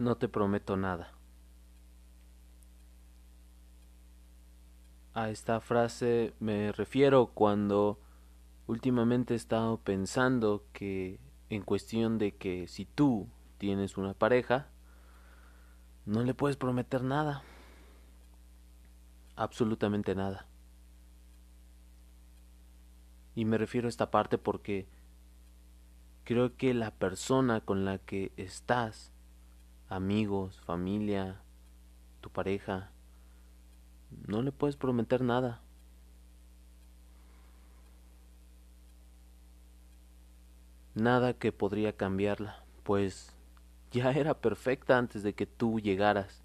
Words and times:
No 0.00 0.16
te 0.16 0.28
prometo 0.28 0.78
nada. 0.78 1.12
A 5.12 5.28
esta 5.28 5.60
frase 5.60 6.32
me 6.40 6.72
refiero 6.72 7.26
cuando 7.34 8.00
últimamente 8.66 9.34
he 9.34 9.36
estado 9.36 9.76
pensando 9.76 10.64
que 10.72 11.20
en 11.50 11.60
cuestión 11.60 12.16
de 12.16 12.34
que 12.34 12.66
si 12.66 12.86
tú 12.86 13.28
tienes 13.58 13.98
una 13.98 14.14
pareja, 14.14 14.68
no 16.06 16.22
le 16.22 16.32
puedes 16.32 16.56
prometer 16.56 17.02
nada. 17.04 17.42
Absolutamente 19.36 20.14
nada. 20.14 20.46
Y 23.34 23.44
me 23.44 23.58
refiero 23.58 23.86
a 23.86 23.90
esta 23.90 24.10
parte 24.10 24.38
porque 24.38 24.88
creo 26.24 26.56
que 26.56 26.72
la 26.72 26.90
persona 26.90 27.60
con 27.60 27.84
la 27.84 27.98
que 27.98 28.32
estás, 28.38 29.12
amigos, 29.90 30.60
familia, 30.60 31.42
tu 32.20 32.30
pareja, 32.30 32.92
no 34.26 34.40
le 34.40 34.52
puedes 34.52 34.76
prometer 34.76 35.20
nada. 35.22 35.60
Nada 40.94 41.34
que 41.34 41.52
podría 41.52 41.96
cambiarla, 41.96 42.64
pues 42.84 43.34
ya 43.90 44.10
era 44.12 44.34
perfecta 44.40 44.96
antes 44.96 45.22
de 45.22 45.34
que 45.34 45.46
tú 45.46 45.80
llegaras. 45.80 46.42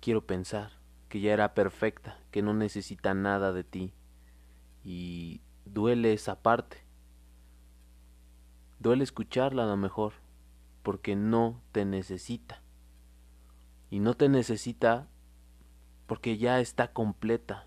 Quiero 0.00 0.24
pensar 0.24 0.72
que 1.08 1.20
ya 1.20 1.32
era 1.32 1.54
perfecta, 1.54 2.18
que 2.30 2.42
no 2.42 2.54
necesita 2.54 3.12
nada 3.12 3.52
de 3.52 3.64
ti. 3.64 3.92
Y 4.84 5.40
duele 5.64 6.12
esa 6.12 6.40
parte. 6.40 6.84
Duele 8.78 9.04
escucharla 9.04 9.64
a 9.64 9.66
lo 9.66 9.76
mejor, 9.76 10.14
porque 10.82 11.16
no 11.16 11.62
te 11.72 11.84
necesita. 11.84 12.62
Y 13.90 14.00
no 14.00 14.14
te 14.14 14.28
necesita 14.28 15.08
porque 16.06 16.38
ya 16.38 16.60
está 16.60 16.92
completa. 16.92 17.66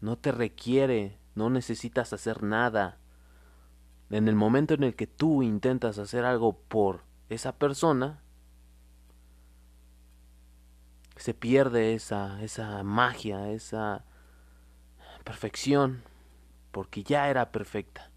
No 0.00 0.16
te 0.16 0.32
requiere, 0.32 1.18
no 1.34 1.50
necesitas 1.50 2.12
hacer 2.12 2.42
nada. 2.42 2.98
En 4.10 4.28
el 4.28 4.34
momento 4.34 4.74
en 4.74 4.82
el 4.82 4.96
que 4.96 5.06
tú 5.06 5.42
intentas 5.42 5.98
hacer 5.98 6.24
algo 6.24 6.58
por 6.58 7.04
esa 7.28 7.56
persona, 7.56 8.22
se 11.16 11.34
pierde 11.34 11.94
esa, 11.94 12.42
esa 12.42 12.82
magia, 12.82 13.50
esa 13.50 14.04
perfección, 15.22 16.02
porque 16.72 17.02
ya 17.02 17.28
era 17.28 17.52
perfecta. 17.52 18.10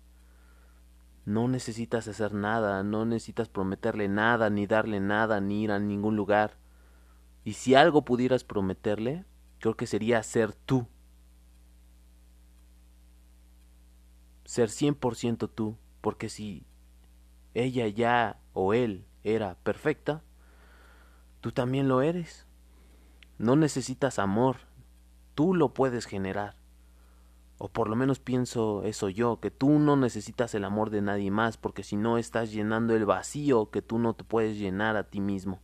No 1.26 1.48
necesitas 1.48 2.08
hacer 2.08 2.34
nada, 2.34 2.84
no 2.84 3.06
necesitas 3.06 3.48
prometerle 3.48 4.10
nada, 4.10 4.50
ni 4.50 4.68
darle 4.68 5.00
nada, 5.00 5.40
ni 5.40 5.64
ir 5.64 5.72
a 5.72 5.80
ningún 5.80 6.16
lugar. 6.16 6.58
Y 7.46 7.54
si 7.54 7.76
algo 7.76 8.04
pudieras 8.04 8.44
prometerle, 8.44 9.26
creo 9.60 9.76
que 9.76 9.88
sería 9.88 10.22
ser 10.24 10.54
tú. 10.54 10.88
Ser 14.44 14.70
100% 14.70 15.50
tú, 15.50 15.78
porque 16.02 16.28
si 16.28 16.66
ella 17.54 17.88
ya 17.88 18.40
o 18.52 18.74
él 18.74 19.06
era 19.24 19.56
perfecta, 19.64 20.22
tú 21.40 21.54
también 21.54 21.88
lo 21.88 22.02
eres. 22.02 22.46
No 23.38 23.56
necesitas 23.56 24.20
amor, 24.20 24.58
tú 25.36 25.54
lo 25.54 25.74
puedes 25.74 26.06
generar. 26.06 26.56
O 27.58 27.70
por 27.70 27.88
lo 27.88 27.96
menos 27.96 28.20
pienso 28.20 28.84
eso 28.84 29.10
yo, 29.10 29.40
que 29.40 29.52
tú 29.52 29.80
no 29.80 29.96
necesitas 29.96 30.54
el 30.56 30.66
amor 30.66 30.90
de 30.90 31.02
nadie 31.02 31.32
más, 31.32 31.58
porque 31.58 31.84
si 31.84 31.96
no 31.96 32.18
estás 32.18 32.52
llenando 32.52 32.96
el 32.96 33.06
vacío 33.06 33.70
que 33.70 33.82
tú 33.82 34.00
no 34.00 34.16
te 34.16 34.24
puedes 34.24 34.58
llenar 34.58 34.96
a 34.98 35.10
ti 35.10 35.22
mismo. 35.22 35.62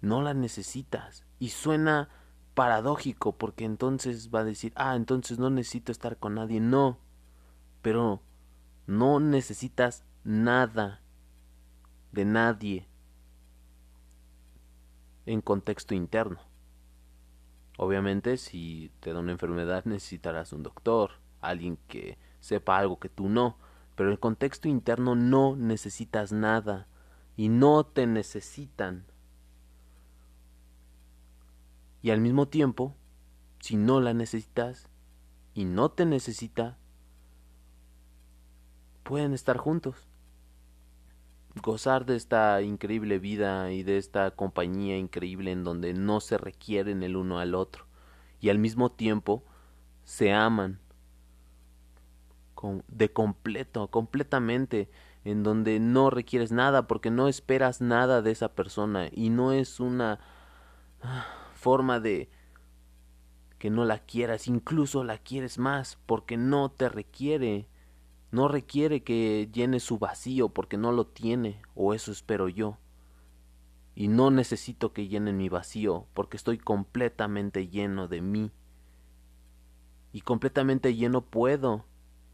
No 0.00 0.22
la 0.22 0.34
necesitas. 0.34 1.24
Y 1.38 1.50
suena 1.50 2.08
paradójico, 2.54 3.36
porque 3.36 3.64
entonces 3.64 4.30
va 4.34 4.40
a 4.40 4.44
decir, 4.44 4.72
ah, 4.76 4.96
entonces 4.96 5.38
no 5.38 5.50
necesito 5.50 5.92
estar 5.92 6.16
con 6.16 6.36
nadie. 6.36 6.60
No, 6.60 6.98
pero 7.82 8.22
no 8.86 9.20
necesitas 9.20 10.04
nada 10.24 11.02
de 12.12 12.24
nadie 12.24 12.88
en 15.26 15.40
contexto 15.40 15.94
interno. 15.94 16.40
Obviamente, 17.80 18.38
si 18.38 18.90
te 18.98 19.12
da 19.12 19.20
una 19.20 19.30
enfermedad 19.30 19.84
necesitarás 19.86 20.52
un 20.52 20.64
doctor, 20.64 21.12
alguien 21.40 21.78
que 21.86 22.18
sepa 22.40 22.76
algo 22.76 22.98
que 22.98 23.08
tú 23.08 23.28
no, 23.28 23.56
pero 23.94 24.08
en 24.08 24.14
el 24.14 24.18
contexto 24.18 24.68
interno 24.68 25.14
no 25.14 25.54
necesitas 25.54 26.32
nada 26.32 26.88
y 27.36 27.48
no 27.48 27.86
te 27.86 28.08
necesitan. 28.08 29.06
Y 32.02 32.10
al 32.10 32.20
mismo 32.20 32.48
tiempo, 32.48 32.96
si 33.60 33.76
no 33.76 34.00
la 34.00 34.12
necesitas 34.12 34.88
y 35.54 35.64
no 35.64 35.92
te 35.92 36.04
necesita, 36.04 36.78
pueden 39.04 39.34
estar 39.34 39.56
juntos 39.56 40.07
gozar 41.60 42.06
de 42.06 42.16
esta 42.16 42.62
increíble 42.62 43.18
vida 43.18 43.72
y 43.72 43.82
de 43.82 43.98
esta 43.98 44.30
compañía 44.30 44.96
increíble 44.96 45.52
en 45.52 45.64
donde 45.64 45.94
no 45.94 46.20
se 46.20 46.38
requieren 46.38 47.02
el 47.02 47.16
uno 47.16 47.38
al 47.38 47.54
otro 47.54 47.86
y 48.40 48.48
al 48.50 48.58
mismo 48.58 48.90
tiempo 48.90 49.44
se 50.04 50.32
aman 50.32 50.80
de 52.88 53.12
completo, 53.12 53.88
completamente, 53.88 54.90
en 55.24 55.42
donde 55.42 55.78
no 55.80 56.10
requieres 56.10 56.50
nada 56.50 56.86
porque 56.86 57.10
no 57.10 57.28
esperas 57.28 57.80
nada 57.80 58.22
de 58.22 58.30
esa 58.30 58.54
persona 58.54 59.08
y 59.12 59.30
no 59.30 59.52
es 59.52 59.80
una 59.80 60.18
ah, 61.02 61.26
forma 61.54 62.00
de 62.00 62.30
que 63.58 63.70
no 63.70 63.84
la 63.84 63.98
quieras, 63.98 64.48
incluso 64.48 65.04
la 65.04 65.18
quieres 65.18 65.58
más 65.58 65.98
porque 66.06 66.36
no 66.36 66.70
te 66.70 66.88
requiere 66.88 67.68
no 68.30 68.48
requiere 68.48 69.02
que 69.02 69.48
llene 69.52 69.80
su 69.80 69.98
vacío 69.98 70.50
porque 70.50 70.76
no 70.76 70.92
lo 70.92 71.06
tiene, 71.06 71.62
o 71.74 71.94
eso 71.94 72.12
espero 72.12 72.48
yo. 72.48 72.78
Y 73.94 74.08
no 74.08 74.30
necesito 74.30 74.92
que 74.92 75.08
llene 75.08 75.32
mi 75.32 75.48
vacío 75.48 76.06
porque 76.14 76.36
estoy 76.36 76.58
completamente 76.58 77.68
lleno 77.68 78.06
de 78.06 78.20
mí. 78.20 78.52
Y 80.12 80.20
completamente 80.20 80.94
lleno 80.94 81.22
puedo 81.22 81.84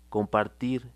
compartir 0.08 0.92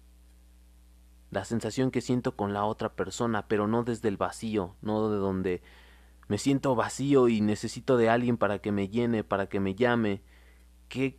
la 1.30 1.44
sensación 1.44 1.90
que 1.90 2.00
siento 2.00 2.36
con 2.36 2.52
la 2.52 2.64
otra 2.64 2.94
persona, 2.94 3.46
pero 3.48 3.66
no 3.66 3.84
desde 3.84 4.08
el 4.08 4.16
vacío, 4.16 4.74
no 4.82 5.10
de 5.10 5.16
donde 5.18 5.62
me 6.28 6.38
siento 6.38 6.74
vacío 6.74 7.28
y 7.28 7.40
necesito 7.40 7.96
de 7.96 8.10
alguien 8.10 8.36
para 8.36 8.60
que 8.60 8.72
me 8.72 8.88
llene, 8.88 9.24
para 9.24 9.48
que 9.48 9.60
me 9.60 9.74
llame. 9.74 10.22
¿Qué 10.88 11.18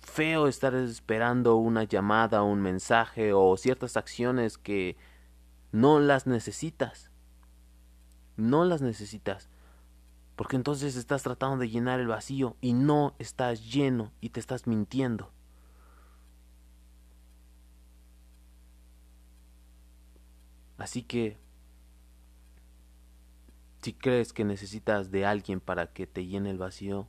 feo 0.00 0.48
estar 0.48 0.74
esperando 0.74 1.56
una 1.56 1.84
llamada, 1.84 2.42
un 2.42 2.60
mensaje 2.60 3.32
o 3.32 3.56
ciertas 3.56 3.96
acciones 3.96 4.58
que 4.58 4.96
no 5.72 6.00
las 6.00 6.26
necesitas. 6.26 7.10
No 8.36 8.64
las 8.64 8.82
necesitas. 8.82 9.48
Porque 10.36 10.56
entonces 10.56 10.96
estás 10.96 11.22
tratando 11.22 11.58
de 11.58 11.68
llenar 11.68 12.00
el 12.00 12.06
vacío 12.06 12.56
y 12.60 12.72
no 12.72 13.14
estás 13.18 13.70
lleno 13.70 14.12
y 14.20 14.30
te 14.30 14.40
estás 14.40 14.66
mintiendo. 14.66 15.30
Así 20.78 21.02
que, 21.02 21.36
si 23.82 23.92
crees 23.92 24.32
que 24.32 24.46
necesitas 24.46 25.10
de 25.10 25.26
alguien 25.26 25.60
para 25.60 25.92
que 25.92 26.06
te 26.06 26.24
llene 26.24 26.50
el 26.50 26.56
vacío, 26.56 27.06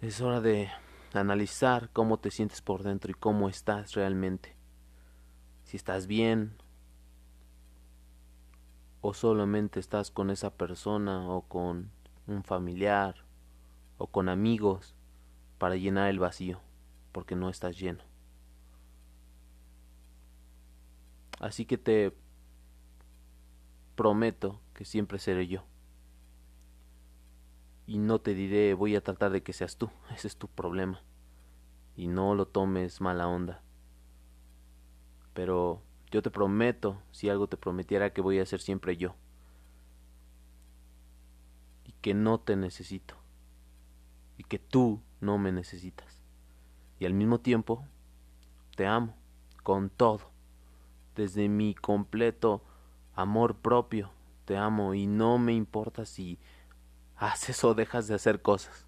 es 0.00 0.20
hora 0.20 0.40
de 0.40 0.68
analizar 1.14 1.90
cómo 1.92 2.18
te 2.18 2.30
sientes 2.30 2.60
por 2.62 2.82
dentro 2.82 3.10
y 3.10 3.14
cómo 3.14 3.48
estás 3.48 3.94
realmente. 3.94 4.56
Si 5.64 5.76
estás 5.76 6.06
bien 6.06 6.56
o 9.00 9.14
solamente 9.14 9.80
estás 9.80 10.10
con 10.10 10.30
esa 10.30 10.50
persona 10.50 11.28
o 11.28 11.42
con 11.42 11.90
un 12.26 12.42
familiar 12.44 13.14
o 13.96 14.06
con 14.06 14.28
amigos 14.28 14.94
para 15.58 15.76
llenar 15.76 16.08
el 16.08 16.18
vacío, 16.18 16.60
porque 17.12 17.36
no 17.36 17.48
estás 17.48 17.78
lleno. 17.78 18.04
Así 21.40 21.64
que 21.64 21.78
te 21.78 22.16
prometo 23.94 24.60
que 24.74 24.84
siempre 24.84 25.18
seré 25.18 25.46
yo 25.46 25.64
y 27.88 27.96
no 27.96 28.20
te 28.20 28.34
diré 28.34 28.74
voy 28.74 28.94
a 28.96 29.02
tratar 29.02 29.32
de 29.32 29.42
que 29.42 29.54
seas 29.54 29.78
tú, 29.78 29.90
ese 30.14 30.28
es 30.28 30.36
tu 30.36 30.46
problema. 30.46 31.02
Y 31.96 32.06
no 32.06 32.34
lo 32.34 32.46
tomes 32.46 33.00
mala 33.00 33.26
onda. 33.26 33.62
Pero 35.32 35.82
yo 36.10 36.22
te 36.22 36.30
prometo, 36.30 37.02
si 37.10 37.28
algo 37.28 37.48
te 37.48 37.56
prometiera, 37.56 38.12
que 38.12 38.20
voy 38.20 38.38
a 38.38 38.46
ser 38.46 38.60
siempre 38.60 38.96
yo. 38.96 39.16
Y 41.86 41.92
que 42.02 42.12
no 42.14 42.38
te 42.38 42.56
necesito. 42.56 43.16
Y 44.36 44.44
que 44.44 44.58
tú 44.58 45.00
no 45.20 45.38
me 45.38 45.50
necesitas. 45.50 46.22
Y 47.00 47.06
al 47.06 47.14
mismo 47.14 47.40
tiempo, 47.40 47.84
te 48.76 48.86
amo, 48.86 49.16
con 49.64 49.90
todo. 49.90 50.30
desde 51.16 51.48
mi 51.48 51.74
completo 51.74 52.62
amor 53.14 53.56
propio. 53.56 54.10
Te 54.44 54.56
amo 54.56 54.94
y 54.94 55.06
no 55.06 55.38
me 55.38 55.52
importa 55.52 56.04
si 56.04 56.38
haces 57.18 57.62
o 57.64 57.74
dejas 57.74 58.08
de 58.08 58.14
hacer 58.14 58.40
cosas. 58.40 58.86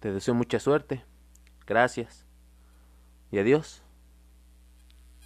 Te 0.00 0.12
deseo 0.12 0.34
mucha 0.34 0.58
suerte. 0.58 1.04
Gracias. 1.66 2.24
Y 3.30 3.38
adiós. 3.38 3.82